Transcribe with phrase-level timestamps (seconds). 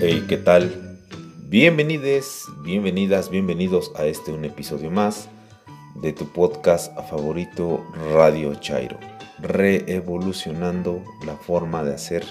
[0.00, 0.98] Hey, ¿qué tal?
[1.48, 5.28] Bienvenides, bienvenidas, bienvenidos a este un episodio más
[6.02, 8.98] de tu podcast favorito Radio Chairo,
[9.38, 12.24] reevolucionando la forma de hacer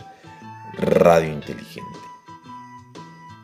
[0.77, 1.99] radio inteligente.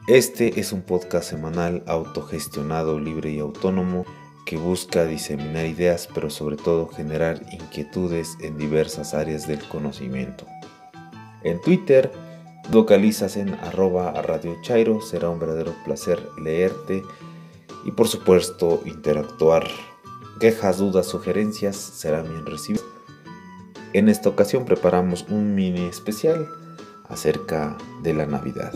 [0.09, 4.05] Este es un podcast semanal autogestionado, libre y autónomo
[4.45, 10.45] que busca diseminar ideas, pero sobre todo generar inquietudes en diversas áreas del conocimiento.
[11.43, 12.11] En Twitter,
[12.71, 17.03] localizas en arroba Radio Chairo, será un verdadero placer leerte
[17.85, 19.67] y por supuesto interactuar.
[20.39, 22.85] Quejas, dudas, sugerencias serán bien recibidas.
[23.93, 26.47] En esta ocasión preparamos un mini especial
[27.09, 28.73] acerca de la Navidad.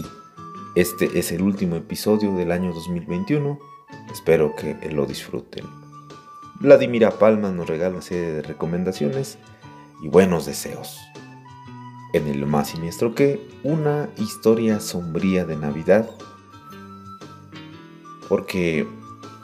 [0.76, 3.60] Este es el último episodio del año 2021.
[4.12, 5.66] Espero que lo disfruten.
[6.60, 9.38] Vladimira Palma nos regala una serie de recomendaciones
[10.02, 10.98] y buenos deseos
[12.14, 16.08] en el más siniestro que una historia sombría de Navidad,
[18.30, 18.88] porque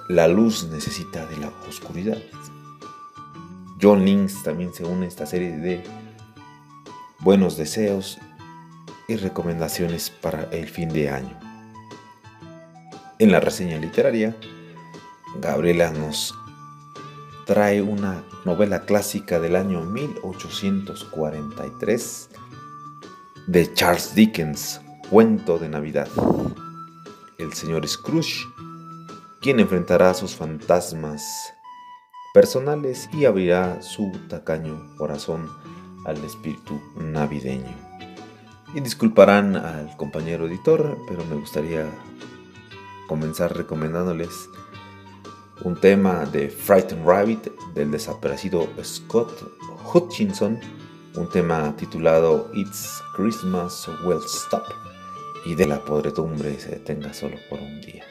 [0.07, 2.19] la luz necesita de la oscuridad.
[3.81, 5.81] John Links también se une a esta serie de
[7.19, 8.19] buenos deseos
[9.07, 11.39] y recomendaciones para el fin de año.
[13.17, 14.35] En la reseña literaria,
[15.41, 16.35] Gabriela nos
[17.45, 22.29] trae una novela clásica del año 1843
[23.49, 26.07] de Charles Dickens, Cuento de Navidad.
[27.39, 28.45] El señor Scrooge,
[29.41, 31.51] quien enfrentará a sus fantasmas
[32.31, 35.49] personales y abrirá su tacaño corazón
[36.05, 37.75] al espíritu navideño.
[38.75, 41.87] Y disculparán al compañero editor, pero me gustaría
[43.07, 44.47] comenzar recomendándoles
[45.63, 49.41] un tema de Frightened Rabbit del desaparecido Scott
[49.91, 50.59] Hutchinson
[51.19, 54.63] un tema titulado It's Christmas Will Stop
[55.45, 58.05] y de la podredumbre se detenga solo por un día.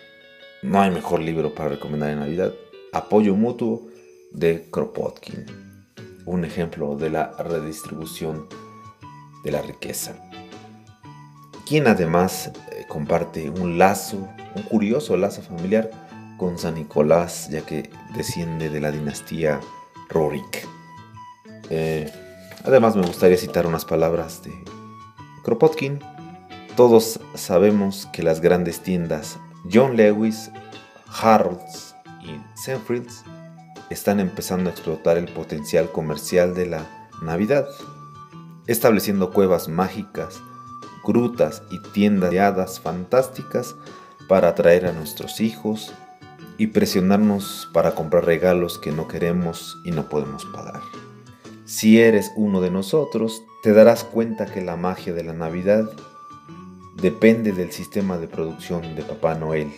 [0.63, 2.53] No hay mejor libro para recomendar en Navidad.
[2.93, 3.87] Apoyo mutuo
[4.31, 5.47] de Kropotkin,
[6.27, 8.47] un ejemplo de la redistribución
[9.43, 10.15] de la riqueza,
[11.67, 15.91] quien además eh, comparte un lazo, un curioso lazo familiar
[16.37, 19.61] con San Nicolás, ya que desciende de la dinastía
[20.11, 20.69] Rorik.
[21.71, 22.13] Eh,
[22.69, 24.53] Además me gustaría citar unas palabras de
[25.43, 26.01] Kropotkin.
[26.77, 29.39] Todos sabemos que las grandes tiendas
[29.73, 30.51] John Lewis,
[31.07, 33.25] Harrods y Senfrieds
[33.89, 36.87] están empezando a explotar el potencial comercial de la
[37.23, 37.67] Navidad,
[38.67, 40.39] estableciendo cuevas mágicas,
[41.03, 43.77] grutas y tiendas de hadas fantásticas
[44.29, 45.95] para atraer a nuestros hijos
[46.59, 50.83] y presionarnos para comprar regalos que no queremos y no podemos pagar.
[51.69, 55.85] Si eres uno de nosotros, te darás cuenta que la magia de la Navidad
[56.95, 59.71] depende del sistema de producción de Papá Noel,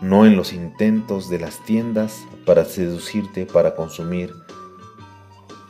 [0.00, 4.32] no en los intentos de las tiendas para seducirte para consumir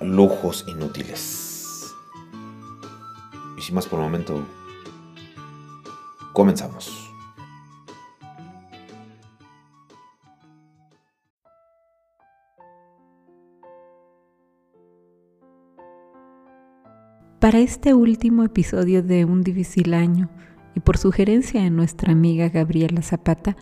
[0.02, 1.90] lujos inútiles.
[3.56, 4.44] Y sin más por el momento,
[6.34, 7.09] comenzamos.
[17.50, 20.30] Para este último episodio de Un difícil año
[20.76, 23.56] y por sugerencia de nuestra amiga Gabriela Zapata,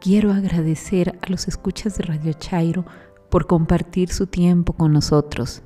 [0.00, 2.84] quiero agradecer a los escuchas de Radio Chairo
[3.32, 5.64] por compartir su tiempo con nosotros.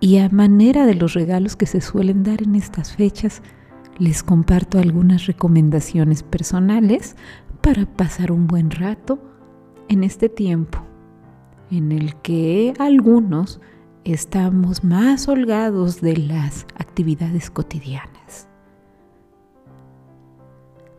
[0.00, 3.42] Y a manera de los regalos que se suelen dar en estas fechas,
[3.98, 7.14] les comparto algunas recomendaciones personales
[7.60, 9.18] para pasar un buen rato
[9.90, 10.78] en este tiempo
[11.70, 13.60] en el que algunos
[14.04, 18.48] estamos más holgados de las actividades cotidianas.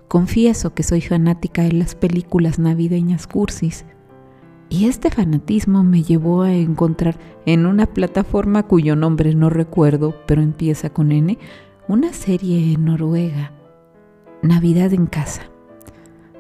[0.07, 3.85] Confieso que soy fanática de las películas navideñas cursis
[4.69, 10.41] y este fanatismo me llevó a encontrar en una plataforma cuyo nombre no recuerdo, pero
[10.41, 11.37] empieza con N,
[11.87, 13.51] una serie en noruega,
[14.41, 15.43] Navidad en casa.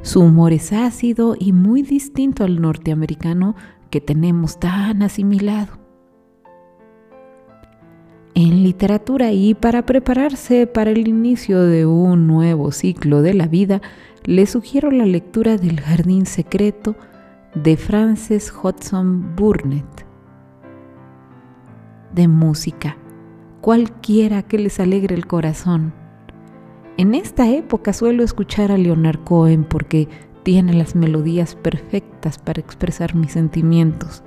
[0.01, 3.55] Su humor es ácido y muy distinto al norteamericano
[3.89, 5.84] que tenemos tan asimilado
[8.35, 13.81] en literatura y para prepararse para el inicio de un nuevo ciclo de la vida,
[14.25, 16.97] le sugiero la lectura del Jardín Secreto
[17.55, 20.05] de Frances Hodgson Burnett.
[22.13, 22.97] De música,
[23.61, 25.93] cualquiera que les alegre el corazón.
[26.97, 30.09] En esta época suelo escuchar a Leonard Cohen porque
[30.43, 34.23] tiene las melodías perfectas para expresar mis sentimientos.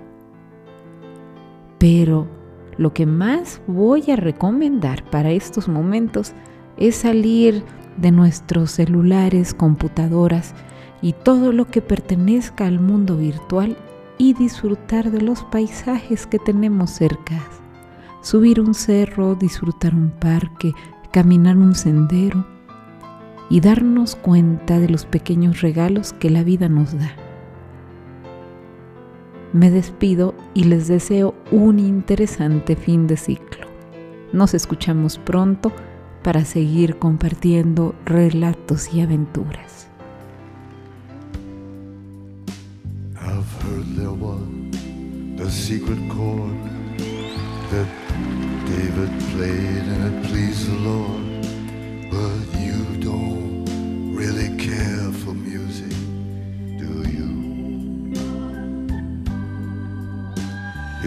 [1.78, 2.38] Pero
[2.78, 6.32] lo que más voy a recomendar para estos momentos
[6.76, 7.64] es salir
[7.96, 10.54] de nuestros celulares, computadoras
[11.02, 13.76] y todo lo que pertenezca al mundo virtual
[14.16, 17.40] y disfrutar de los paisajes que tenemos cerca.
[18.22, 20.72] Subir un cerro, disfrutar un parque,
[21.12, 22.46] caminar un sendero
[23.50, 27.27] y darnos cuenta de los pequeños regalos que la vida nos da.
[29.52, 33.66] Me despido y les deseo un interesante fin de ciclo.
[34.32, 35.72] Nos escuchamos pronto
[36.22, 39.88] para seguir compartiendo relatos y aventuras.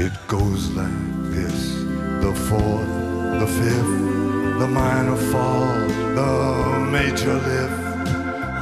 [0.02, 1.76] It goes like this
[2.24, 2.94] the fourth,
[3.40, 5.78] the fifth, the minor fall,
[6.18, 7.78] the major lift,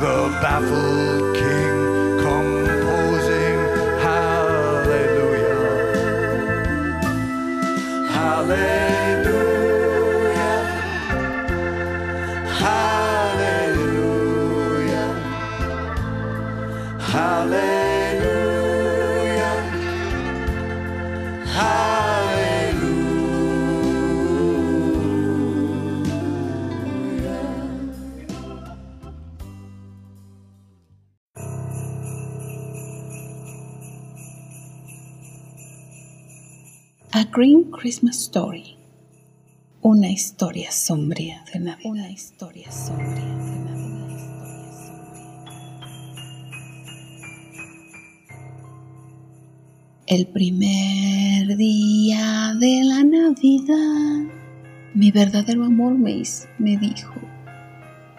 [0.03, 3.57] the baffled king composing
[4.03, 5.61] hallelujah.
[8.11, 8.88] Hallelujah.
[37.39, 38.75] Green Christmas Story.
[39.81, 41.89] Una historia sombría de Navidad.
[41.89, 43.95] Una historia sombría de Navidad.
[43.95, 45.23] Una historia sombría.
[50.05, 54.33] El primer día de la Navidad,
[54.93, 56.21] mi verdadero amor me,
[56.57, 57.13] me dijo,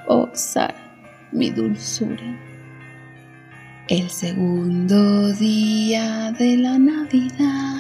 [0.09, 2.41] oh Sara, mi dulzura.
[3.87, 7.80] El segundo día de la Navidad,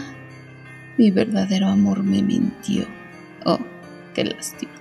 [1.00, 2.84] mi verdadero amor me mintió.
[3.46, 3.58] Oh,
[4.14, 4.72] qué lástima.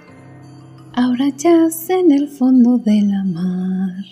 [0.94, 4.04] Ahora yace en el fondo de la mar.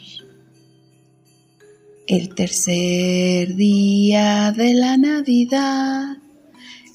[2.08, 6.16] El tercer día de la Navidad,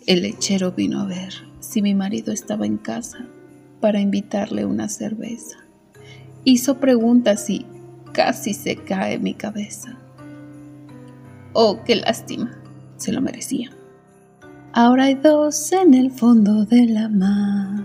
[0.07, 3.19] el lechero vino a ver si mi marido estaba en casa
[3.83, 5.59] para invitarle una cerveza.
[6.45, 7.67] Hizo preguntas y
[8.15, 9.99] casi se cae mi cabeza.
[11.53, 12.59] Oh, qué lástima.
[12.97, 13.73] Se lo merecía.
[14.75, 17.85] Ahora hay dos en el fondo de la mar.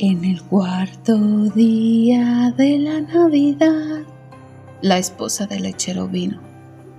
[0.00, 1.16] En el cuarto
[1.50, 4.02] día de la Navidad,
[4.82, 6.40] la esposa del lechero vino.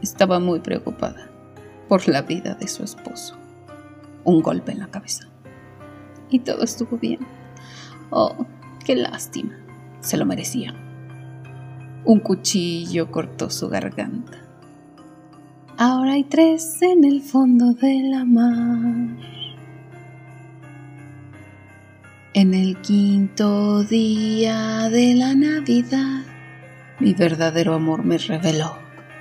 [0.02, 1.30] Estaba muy preocupada
[1.90, 3.36] por la vida de su esposo.
[4.24, 5.28] Un golpe en la cabeza.
[6.30, 7.20] Y todo estuvo bien.
[8.10, 8.46] Oh,
[8.86, 9.52] qué lástima.
[10.00, 10.74] Se lo merecía.
[12.06, 14.45] Un cuchillo cortó su garganta.
[15.78, 19.10] Ahora hay tres en el fondo de la mar.
[22.34, 26.24] En el quinto día de la Navidad,
[27.02, 28.78] mi verdadero amor me reveló.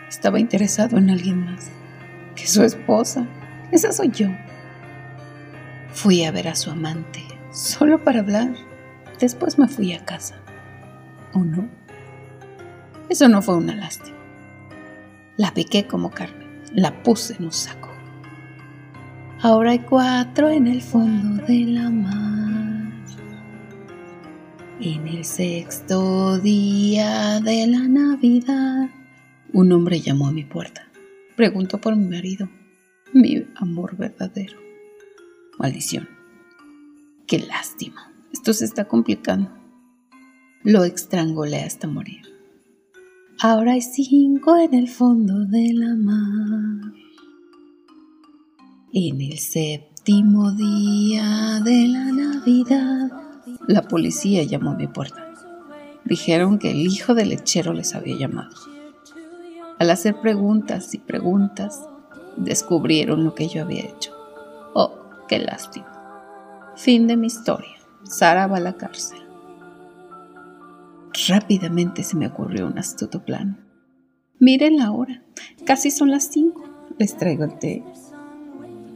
[0.08, 1.70] Estaba interesado en alguien más
[2.36, 3.26] que su esposa.
[3.72, 4.28] Esa soy yo.
[5.92, 7.20] Fui a ver a su amante,
[7.52, 8.54] solo para hablar.
[9.18, 10.36] Después me fui a casa.
[11.32, 11.68] ¿O no?
[13.08, 14.18] Eso no fue una lástima.
[15.36, 16.43] La piqué como carne,
[16.74, 17.90] la puse en un saco.
[19.40, 22.92] Ahora hay cuatro en el fondo de la mar.
[24.80, 28.90] En el sexto día de la Navidad,
[29.52, 30.88] un hombre llamó a mi puerta.
[31.36, 32.48] Preguntó por mi marido,
[33.12, 34.58] mi amor verdadero.
[35.58, 36.08] Maldición.
[37.26, 38.12] Qué lástima.
[38.32, 39.50] Esto se está complicando.
[40.64, 42.33] Lo estrangulé hasta morir.
[43.40, 46.92] Ahora hay cinco en el fondo de la mar.
[48.92, 53.10] En el séptimo día de la Navidad,
[53.66, 55.26] la policía llamó a mi puerta.
[56.04, 58.54] Dijeron que el hijo del lechero les había llamado.
[59.78, 61.82] Al hacer preguntas y preguntas,
[62.36, 64.12] descubrieron lo que yo había hecho.
[64.74, 64.94] Oh,
[65.28, 65.90] qué lástima.
[66.76, 67.76] Fin de mi historia.
[68.04, 69.18] Sara va a la cárcel.
[71.28, 73.64] Rápidamente se me ocurrió un astuto plan.
[74.38, 75.22] Miren la hora,
[75.64, 76.64] casi son las cinco.
[76.98, 77.82] Les traigo el té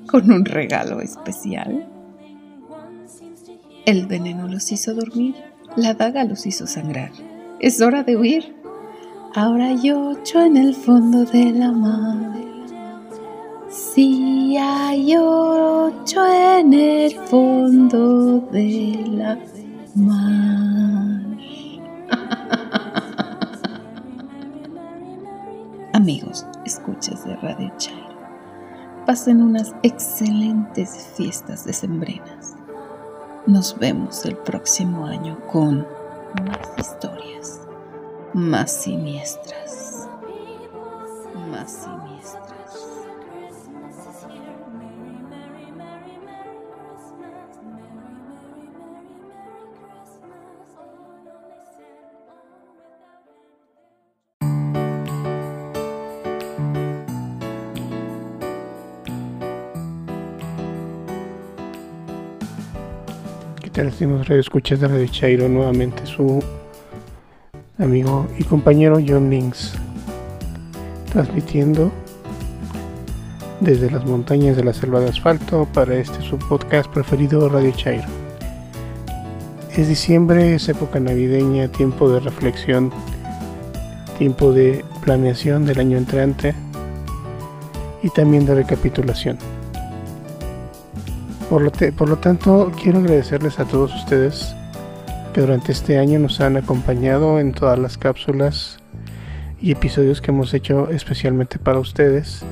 [0.08, 1.86] con un regalo especial.
[3.86, 5.36] El veneno los hizo dormir,
[5.76, 7.12] la daga los hizo sangrar.
[7.60, 8.56] Es hora de huir.
[9.34, 12.36] Ahora hay ocho en el fondo de la mar.
[13.68, 19.38] Sí, hay ocho en el fondo de la
[19.94, 21.07] mar.
[26.08, 28.16] Queridos escuchas de Radio Chairo.
[29.04, 32.54] Pasen unas excelentes fiestas decembrinas.
[33.46, 35.86] Nos vemos el próximo año con
[36.46, 37.60] más historias,
[38.32, 40.08] más siniestras,
[41.50, 42.57] más siniestras.
[63.78, 63.92] Tal,
[64.24, 65.48] Radio Escuchas de Radio Chairo?
[65.48, 66.42] Nuevamente su
[67.78, 69.72] amigo y compañero John Links,
[71.12, 71.92] transmitiendo
[73.60, 78.08] desde las montañas de la selva de asfalto para este su podcast preferido Radio Chairo.
[79.76, 82.90] Es diciembre, es época navideña, tiempo de reflexión,
[84.18, 86.52] tiempo de planeación del año entrante
[88.02, 89.38] y también de recapitulación.
[91.48, 94.54] Por lo, tanto, quiero agradecerles a todos ustedes
[95.32, 98.76] que durante este año nos han acompañado en todas las cápsulas
[99.58, 102.42] y episodios que hemos hecho especialmente para ustedes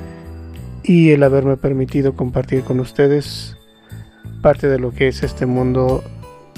[0.82, 3.58] y el haberme permitido compartir con ustedes
[4.40, 6.02] parte de lo que es este mundo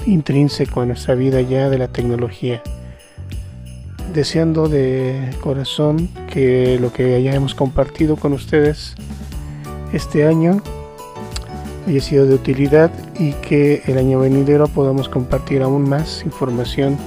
[0.05, 2.61] intrínseco en nuestra vida ya de la tecnología.
[4.13, 8.95] Deseando de corazón que lo que hayamos compartido con ustedes
[9.91, 10.61] este año
[11.87, 16.97] haya sido de utilidad y que el año venidero podamos compartir aún más información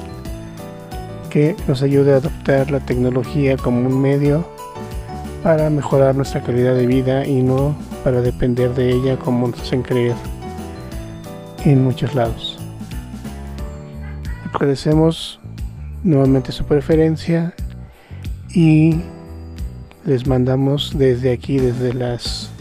[1.30, 4.44] que nos ayude a adoptar la tecnología como un medio
[5.42, 7.74] para mejorar nuestra calidad de vida y no
[8.04, 10.14] para depender de ella como nos hacen creer
[11.64, 12.58] en muchos lados.
[14.52, 15.40] Agradecemos
[16.04, 17.54] nuevamente su preferencia
[18.54, 19.00] y
[20.04, 22.51] les mandamos desde aquí, desde las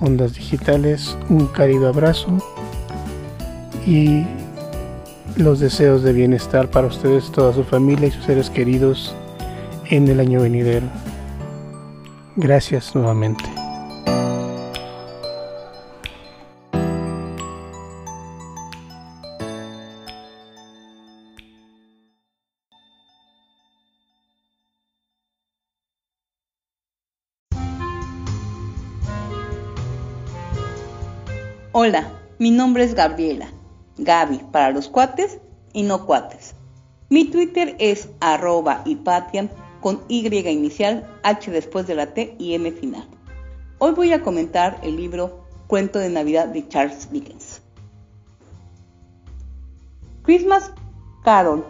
[0.00, 2.38] ondas digitales, un cálido abrazo
[3.86, 4.24] y
[5.36, 9.14] los deseos de bienestar para ustedes, toda su familia y sus seres queridos
[9.90, 10.86] en el año venidero.
[12.36, 13.59] Gracias nuevamente.
[31.82, 33.48] Hola, mi nombre es Gabriela,
[33.96, 35.38] Gaby para los cuates
[35.72, 36.54] y no cuates.
[37.08, 38.84] Mi Twitter es arroba
[39.80, 43.06] con Y inicial, H después de la T y M final.
[43.78, 47.62] Hoy voy a comentar el libro Cuento de Navidad de Charles Dickens.
[50.20, 50.72] Christmas
[51.24, 51.64] Carol,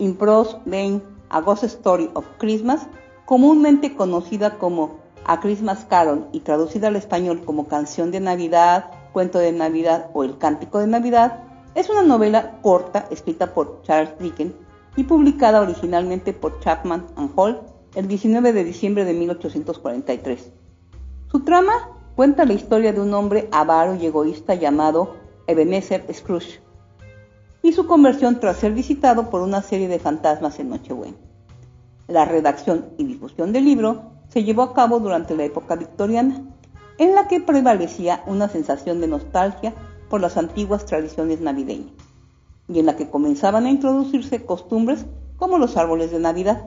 [0.00, 2.88] in Prose Lane, A Ghost Story of Christmas,
[3.26, 9.38] comúnmente conocida como A Christmas Carol y traducida al español como Canción de Navidad, Cuento
[9.38, 11.42] de Navidad o El Cántico de Navidad
[11.74, 14.52] es una novela corta escrita por Charles Dickens
[14.94, 17.62] y publicada originalmente por Chapman and Hall
[17.94, 20.52] el 19 de diciembre de 1843.
[21.28, 21.72] Su trama
[22.14, 26.60] cuenta la historia de un hombre avaro y egoísta llamado Ebenezer Scrooge
[27.62, 31.16] y su conversión tras ser visitado por una serie de fantasmas en Nochebuena.
[32.06, 36.55] La redacción y difusión del libro se llevó a cabo durante la época victoriana
[36.98, 39.74] en la que prevalecía una sensación de nostalgia
[40.08, 41.92] por las antiguas tradiciones navideñas,
[42.68, 46.64] y en la que comenzaban a introducirse costumbres como los árboles de Navidad.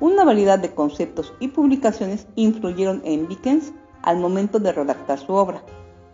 [0.00, 5.62] Una variedad de conceptos y publicaciones influyeron en Dickens al momento de redactar su obra,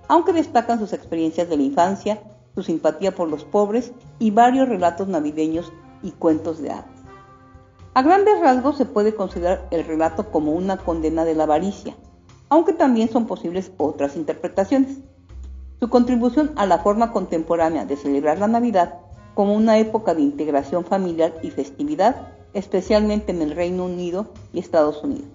[0.08, 2.22] aunque destacan sus experiencias de la infancia,
[2.54, 6.86] su simpatía por los pobres y varios relatos navideños y cuentos de hadas.
[7.94, 11.96] A grandes rasgos se puede considerar el relato como una condena de la avaricia,
[12.48, 14.98] aunque también son posibles otras interpretaciones.
[15.80, 18.94] Su contribución a la forma contemporánea de celebrar la Navidad
[19.34, 25.04] como una época de integración familiar y festividad, especialmente en el Reino Unido y Estados
[25.04, 25.28] Unidos.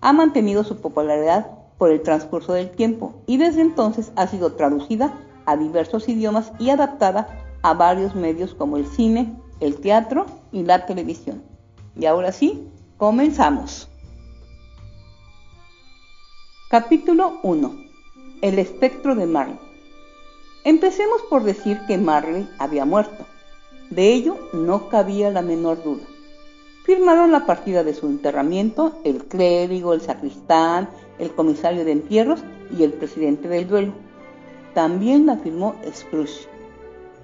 [0.00, 5.18] Ha mantenido su popularidad por el transcurso del tiempo y desde entonces ha sido traducida
[5.44, 7.28] a diversos idiomas y adaptada
[7.62, 11.42] a varios medios como el cine, el teatro y la televisión.
[11.96, 13.88] Y ahora sí, comenzamos.
[16.70, 17.76] Capítulo 1.
[18.42, 19.58] El espectro de Marley.
[20.64, 23.24] Empecemos por decir que Marley había muerto.
[23.88, 26.04] De ello no cabía la menor duda.
[26.84, 32.44] Firmaron la partida de su enterramiento el clérigo, el sacristán, el comisario de entierros
[32.78, 33.94] y el presidente del duelo.
[34.74, 36.50] También la firmó Scrooge.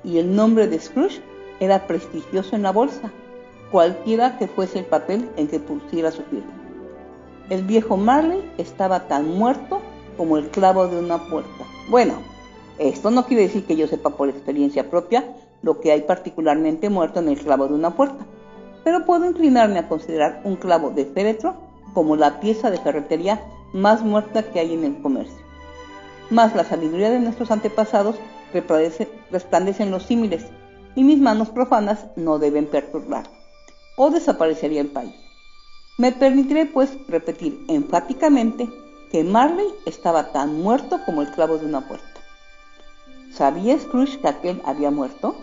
[0.04, 1.20] Y el nombre de Scrooge
[1.60, 3.12] era prestigioso en la bolsa,
[3.70, 6.63] cualquiera que fuese el papel en que pusiera su firma.
[7.50, 9.80] El viejo Marley estaba tan muerto
[10.16, 11.64] como el clavo de una puerta.
[11.90, 12.14] Bueno,
[12.78, 17.20] esto no quiere decir que yo sepa por experiencia propia lo que hay particularmente muerto
[17.20, 18.24] en el clavo de una puerta,
[18.82, 21.54] pero puedo inclinarme a considerar un clavo de féretro
[21.92, 25.44] como la pieza de ferretería más muerta que hay en el comercio.
[26.30, 28.16] Más la sabiduría de nuestros antepasados
[28.52, 30.46] resplandece en los símiles,
[30.94, 33.24] y mis manos profanas no deben perturbar,
[33.96, 35.23] o desaparecería el país.
[35.96, 38.68] Me permitiré, pues, repetir enfáticamente
[39.12, 42.20] que Marley estaba tan muerto como el clavo de una puerta.
[43.32, 45.36] ¿Sabía Scrooge que aquel había muerto?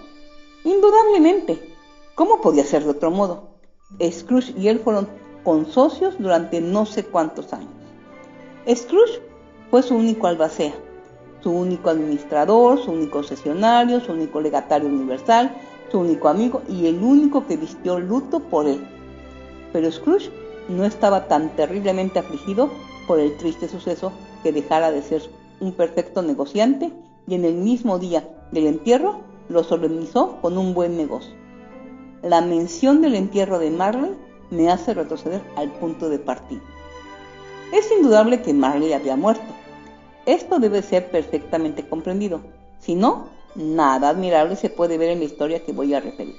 [0.66, 1.74] Indudablemente.
[2.16, 3.52] ¿Cómo podía ser de otro modo?
[4.02, 5.08] Scrooge y él fueron
[5.46, 7.72] consocios durante no sé cuántos años.
[8.68, 9.22] Scrooge
[9.70, 10.74] fue su único albacea,
[11.42, 15.56] su único administrador, su único sesionario, su único legatario universal,
[15.90, 18.86] su único amigo y el único que vistió luto por él.
[19.72, 22.70] Pero Scrooge no estaba tan terriblemente afligido
[23.08, 24.12] por el triste suceso
[24.44, 25.22] que dejara de ser
[25.60, 26.92] un perfecto negociante
[27.28, 31.34] y en el mismo día del entierro lo solemnizó con un buen negocio.
[32.24, 34.12] La mención del entierro de Marley
[34.50, 36.62] me hace retroceder al punto de partida.
[37.74, 39.54] Es indudable que Marley había muerto.
[40.26, 42.42] Esto debe ser perfectamente comprendido.
[42.80, 46.36] Si no, nada admirable se puede ver en la historia que voy a referir.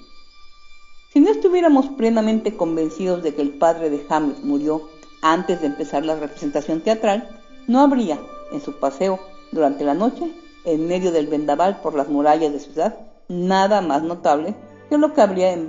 [1.12, 4.88] Si no estuviéramos plenamente convencidos de que el padre de Hamlet murió
[5.20, 7.28] antes de empezar la representación teatral,
[7.66, 8.18] no habría,
[8.50, 10.32] en su paseo durante la noche,
[10.64, 12.96] en medio del vendaval por las murallas de ciudad,
[13.28, 14.54] nada más notable
[14.88, 15.66] que lo que habría en,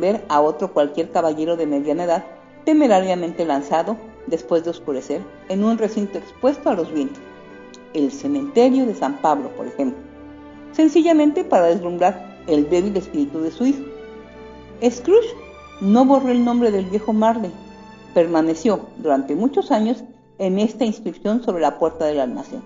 [0.00, 2.24] ver a otro cualquier caballero de mediana edad
[2.64, 7.22] temerariamente lanzado, después de oscurecer, en un recinto expuesto a los vientos,
[7.92, 10.02] el cementerio de San Pablo, por ejemplo,
[10.72, 13.91] sencillamente para deslumbrar el débil espíritu de su hijo.
[14.90, 15.34] Scrooge
[15.80, 17.52] no borró el nombre del viejo Marley,
[18.14, 20.02] permaneció durante muchos años
[20.38, 22.62] en esta inscripción sobre la puerta del almacén.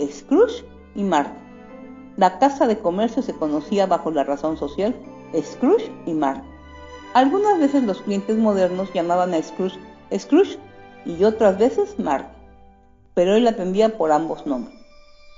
[0.00, 1.38] Scrooge y Marley.
[2.16, 4.94] La casa de comercio se conocía bajo la razón social
[5.42, 6.48] Scrooge y Marley.
[7.14, 9.78] Algunas veces los clientes modernos llamaban a Scrooge
[10.16, 10.58] Scrooge
[11.04, 12.30] y otras veces Marley,
[13.14, 14.78] pero él atendía por ambos nombres.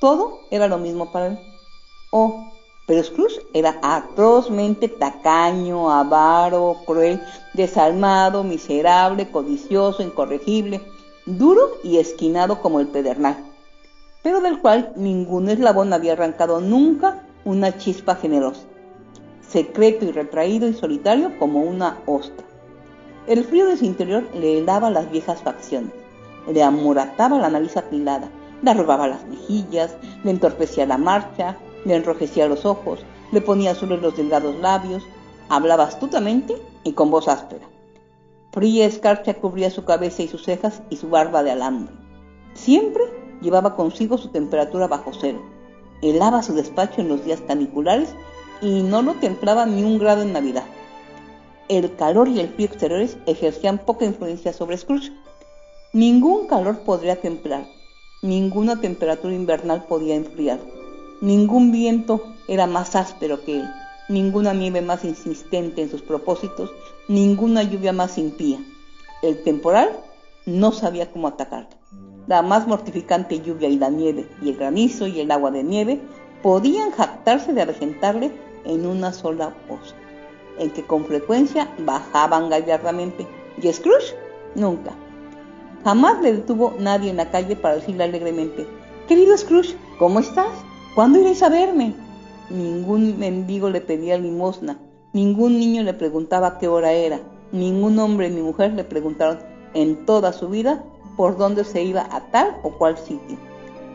[0.01, 1.39] Todo era lo mismo para él.
[2.13, 2.45] Oh,
[2.87, 7.21] pero Scrooge era atrozmente tacaño, avaro, cruel,
[7.55, 10.81] desalmado, miserable, codicioso, incorregible,
[11.27, 13.37] duro y esquinado como el pedernal
[14.27, 18.63] pero del cual ningún eslabón había arrancado nunca una chispa generosa,
[19.49, 22.45] secreto y retraído y solitario como una ostra.
[23.29, 25.93] El frío de su interior le helaba las viejas facciones,
[26.53, 28.29] le amorataba la nariz apilada,
[28.63, 29.95] le arrobaba las mejillas,
[30.25, 33.01] le entorpecía la marcha, le enrojecía los ojos,
[33.33, 35.05] le ponía azules los delgados labios,
[35.49, 37.67] hablaba astutamente y con voz áspera.
[38.53, 41.95] Fría escarcha cubría su cabeza y sus cejas y su barba de alambre.
[42.55, 43.05] Siempre
[43.41, 45.41] llevaba consigo su temperatura bajo cero.
[46.03, 48.15] Helaba su despacho en los días caniculares
[48.61, 50.65] y no lo templaba ni un grado en Navidad.
[51.69, 55.13] El calor y el frío exteriores ejercían poca influencia sobre Scrooge.
[55.93, 57.67] Ningún calor podría templar,
[58.23, 60.61] ninguna temperatura invernal podía enfriar,
[61.21, 63.69] ningún viento era más áspero que él,
[64.09, 66.71] ninguna nieve más insistente en sus propósitos,
[67.09, 68.59] ninguna lluvia más impía.
[69.23, 69.91] El temporal
[70.45, 71.77] no sabía cómo atacarle
[72.27, 76.01] la más mortificante lluvia y la nieve, y el granizo y el agua de nieve,
[76.43, 78.33] podían jactarse de avejentarle
[78.65, 79.95] en una sola voz,
[80.59, 83.27] en que con frecuencia bajaban gallardamente,
[83.63, 84.15] y Scrooge
[84.55, 84.93] nunca.
[85.85, 88.67] Jamás le detuvo nadie en la calle para decirle alegremente,
[89.07, 90.49] querido Scrooge, ¿cómo estás?
[90.97, 91.93] ¿Cuándo iréis a verme?
[92.49, 94.79] Ningún mendigo le pedía limosna,
[95.13, 97.21] ningún niño le preguntaba qué hora era,
[97.53, 99.41] ningún hombre ni mujer le preguntaron
[99.75, 100.83] en toda su vida
[101.19, 103.37] por dónde se iba a tal o cual sitio.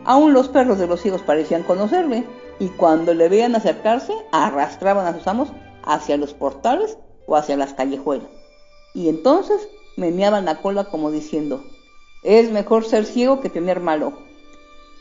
[0.04, 2.24] Aún los perros de los ciegos parecían conocerle,
[2.60, 5.48] y cuando le veían acercarse, arrastraban a sus amos
[5.82, 8.28] hacia los portales o hacia las callejuelas.
[8.94, 11.64] Y entonces meneaban la cola como diciendo,
[12.22, 14.12] es mejor ser ciego que tener malo.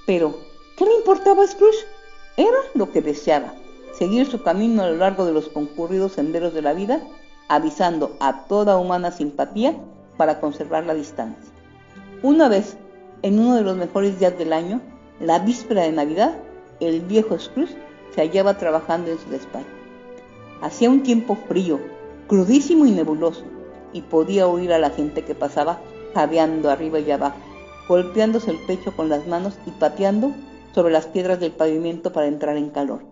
[0.08, 0.34] Pero,
[0.82, 1.86] ¿qué le importaba a Scrooge?
[2.38, 3.54] Era lo que deseaba,
[3.94, 7.04] seguir su camino a lo largo de los concurridos senderos de la vida,
[7.50, 9.78] avisando a toda humana simpatía
[10.18, 11.54] para conservar la distancia.
[12.24, 12.78] Una vez,
[13.22, 14.82] en uno de los mejores días del año,
[15.20, 16.36] la víspera de Navidad,
[16.80, 17.78] el viejo Scrooge
[18.16, 19.68] se hallaba trabajando en su despacho.
[20.64, 21.80] Hacía un tiempo frío,
[22.28, 23.44] crudísimo y nebuloso,
[23.94, 25.80] y podía oír a la gente que pasaba
[26.16, 27.38] jadeando arriba y abajo,
[27.88, 30.34] golpeándose el pecho con las manos y pateando
[30.74, 33.04] sobre las piedras del pavimento para entrar en calor.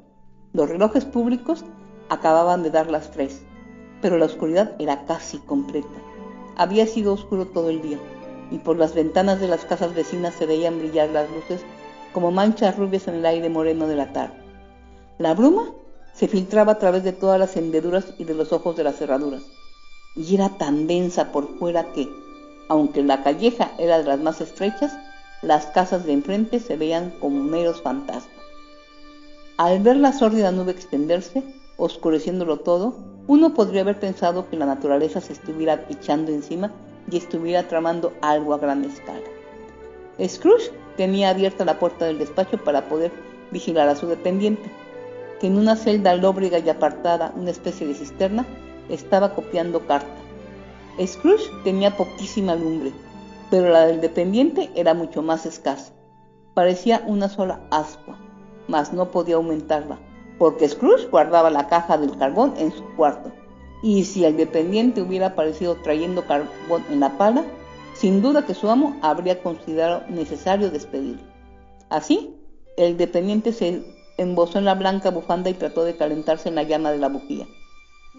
[0.54, 1.66] Los relojes públicos
[2.10, 3.42] acababan de dar las tres,
[4.02, 5.88] pero la oscuridad era casi completa.
[6.56, 8.00] Había sido oscuro todo el día
[8.52, 11.62] y por las ventanas de las casas vecinas se veían brillar las luces
[12.14, 14.36] como manchas rubias en el aire moreno de la tarde.
[15.18, 15.72] La bruma
[16.14, 19.44] se filtraba a través de todas las hendeduras y de los ojos de las cerraduras,
[20.16, 22.10] y era tan densa por fuera que,
[22.68, 24.98] aunque la calleja era de las más estrechas,
[25.42, 28.30] las casas de enfrente se veían como meros fantasmas.
[29.58, 31.44] Al ver la sórdida nube extenderse,
[31.78, 32.96] oscureciéndolo todo,
[33.28, 36.72] uno podría haber pensado que la naturaleza se estuviera echando encima
[37.10, 39.26] y estuviera tramando algo a gran escala.
[40.22, 43.12] Scrooge tenía abierta la puerta del despacho para poder
[43.52, 44.70] vigilar a su dependiente,
[45.40, 48.46] que en una celda lóbrega y apartada, una especie de cisterna,
[48.90, 50.08] estaba copiando carta.
[51.06, 52.92] Scrooge tenía poquísima lumbre,
[53.50, 55.94] pero la del dependiente era mucho más escasa.
[56.54, 58.18] Parecía una sola ascua,
[58.68, 60.00] mas no podía aumentarla,
[60.38, 63.32] porque Scrooge guardaba la caja del carbón en su cuarto,
[63.82, 67.44] y si el dependiente hubiera aparecido trayendo carbón en la pala,
[67.94, 71.24] sin duda que su amo habría considerado necesario despedirlo.
[71.90, 72.36] Así,
[72.78, 73.84] el dependiente se
[74.18, 77.48] embozó en la blanca bufanda y trató de calentarse en la llama de la bujía.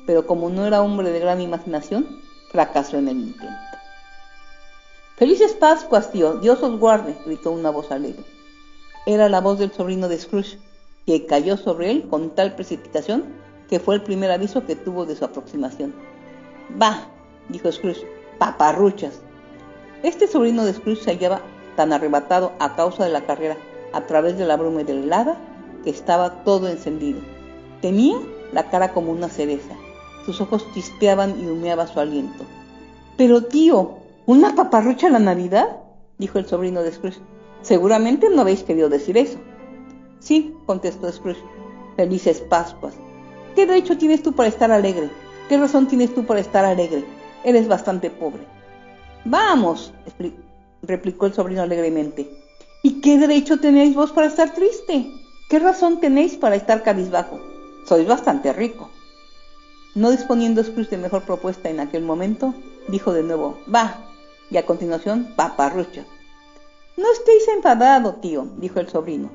[0.06, 2.06] Pero como no era hombre de gran imaginación,
[2.50, 3.69] fracasó en el intento.
[5.20, 8.24] Felices Pascuas, tío, Dios os guarde, gritó una voz alegre.
[9.04, 10.56] Era la voz del sobrino de Scrooge,
[11.04, 13.24] que cayó sobre él con tal precipitación
[13.68, 15.94] que fue el primer aviso que tuvo de su aproximación.
[16.70, 17.08] Bah,
[17.50, 18.06] dijo Scrooge,
[18.38, 19.20] paparruchas.
[20.02, 21.42] Este sobrino de Scrooge se hallaba
[21.76, 23.58] tan arrebatado a causa de la carrera
[23.92, 25.38] a través de la bruma y de la helada
[25.84, 27.20] que estaba todo encendido.
[27.82, 28.16] Tenía
[28.54, 29.74] la cara como una cereza.
[30.24, 32.42] Sus ojos chispeaban y humeaba su aliento.
[33.18, 35.78] Pero tío, ¿una paparrucha a la Navidad?
[36.18, 37.20] dijo el sobrino de Scrooge.
[37.62, 39.38] Seguramente no habéis querido decir eso.
[40.18, 41.42] Sí, contestó Scrooge.
[41.96, 42.94] Felices Pascuas.
[43.54, 45.10] ¿Qué derecho tienes tú para estar alegre?
[45.48, 47.04] ¿Qué razón tienes tú para estar alegre?
[47.44, 48.46] Eres bastante pobre.
[49.24, 49.92] Vamos,
[50.82, 52.30] replicó el sobrino alegremente.
[52.82, 55.10] ¿Y qué derecho tenéis vos para estar triste?
[55.50, 57.40] ¿Qué razón tenéis para estar cabizbajo?
[57.86, 58.88] Sois bastante rico.
[59.94, 62.54] No disponiendo Scrooge de mejor propuesta en aquel momento,
[62.88, 64.09] dijo de nuevo, va,
[64.50, 66.04] y a continuación, paparrucho.
[66.96, 69.30] No estéis enfadado, tío, dijo el sobrino.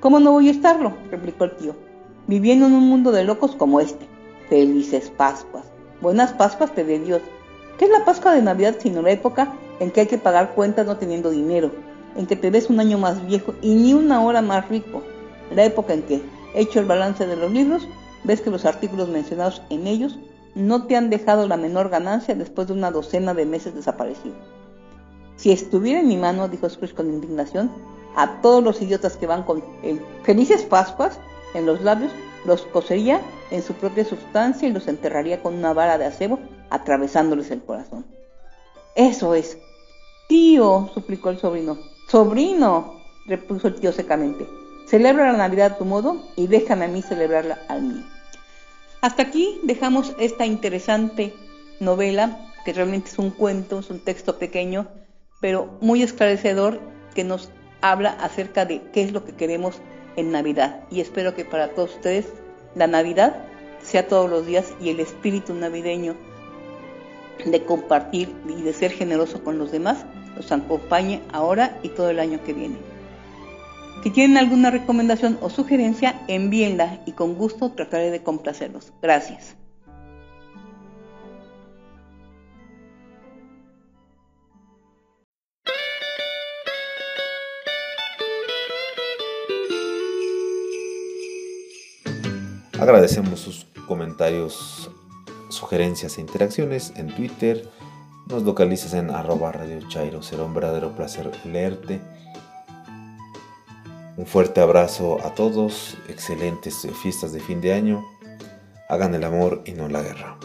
[0.00, 0.94] ¿Cómo no voy a estarlo?
[1.10, 1.74] replicó el tío,
[2.26, 4.06] viviendo en un mundo de locos como este.
[4.48, 5.64] Felices Pascuas.
[6.02, 7.22] Buenas Pascuas te dé Dios.
[7.78, 10.86] ¿Qué es la Pascua de Navidad sino la época en que hay que pagar cuentas
[10.86, 11.72] no teniendo dinero?
[12.14, 15.02] En que te ves un año más viejo y ni una hora más rico.
[15.54, 16.22] La época en que,
[16.54, 17.88] hecho el balance de los libros,
[18.22, 20.18] ves que los artículos mencionados en ellos
[20.54, 24.34] no te han dejado la menor ganancia después de una docena de meses desaparecido.
[25.36, 27.70] Si estuviera en mi mano, dijo Scrooge con indignación,
[28.16, 31.18] a todos los idiotas que van con el felices Pascuas
[31.54, 32.12] en los labios,
[32.44, 36.38] los cosería en su propia sustancia y los enterraría con una vara de acebo
[36.70, 38.04] atravesándoles el corazón.
[38.94, 39.58] Eso es.
[40.28, 41.78] Tío, suplicó el sobrino.
[42.08, 44.46] Sobrino, repuso el tío secamente.
[44.86, 48.13] Celebra la Navidad a tu modo y déjame a mí celebrarla al mío.
[49.04, 51.34] Hasta aquí dejamos esta interesante
[51.78, 54.88] novela, que realmente es un cuento, es un texto pequeño,
[55.42, 56.80] pero muy esclarecedor,
[57.14, 57.50] que nos
[57.82, 59.82] habla acerca de qué es lo que queremos
[60.16, 60.84] en Navidad.
[60.90, 62.32] Y espero que para todos ustedes
[62.74, 63.44] la Navidad
[63.82, 66.16] sea todos los días y el espíritu navideño
[67.44, 72.20] de compartir y de ser generoso con los demás los acompañe ahora y todo el
[72.20, 72.93] año que viene.
[74.04, 78.92] Si tienen alguna recomendación o sugerencia, envíenla y con gusto trataré de complacerlos.
[79.00, 79.56] Gracias.
[92.78, 94.90] Agradecemos sus comentarios
[95.48, 97.70] sugerencias e interacciones en Twitter.
[98.26, 100.22] Nos localizas en arroba Radio Chairo.
[100.22, 102.02] Será un verdadero placer leerte.
[104.16, 105.96] Un fuerte abrazo a todos.
[106.08, 108.04] Excelentes fiestas de fin de año.
[108.88, 110.38] Hagan el amor y no la guerra.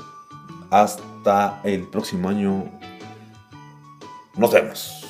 [0.72, 2.66] Hasta el próximo año.
[4.36, 5.09] Nos vemos.